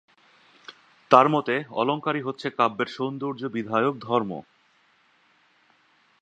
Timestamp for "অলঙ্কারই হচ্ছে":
1.71-2.47